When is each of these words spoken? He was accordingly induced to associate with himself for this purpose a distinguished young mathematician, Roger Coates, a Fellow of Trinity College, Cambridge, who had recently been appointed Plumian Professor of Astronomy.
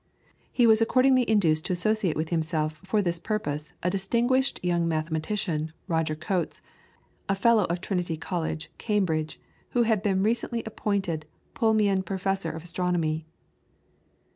He 0.51 0.65
was 0.65 0.81
accordingly 0.81 1.29
induced 1.29 1.63
to 1.67 1.73
associate 1.73 2.15
with 2.17 2.29
himself 2.29 2.81
for 2.83 3.03
this 3.03 3.19
purpose 3.19 3.73
a 3.83 3.89
distinguished 3.91 4.59
young 4.63 4.87
mathematician, 4.87 5.73
Roger 5.87 6.15
Coates, 6.15 6.59
a 7.29 7.35
Fellow 7.35 7.65
of 7.65 7.81
Trinity 7.81 8.17
College, 8.17 8.71
Cambridge, 8.79 9.39
who 9.73 9.83
had 9.83 10.03
recently 10.03 10.63
been 10.63 10.69
appointed 10.71 11.27
Plumian 11.53 12.01
Professor 12.01 12.49
of 12.49 12.63
Astronomy. 12.63 13.27